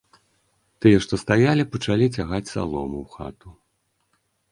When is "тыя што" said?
0.85-1.13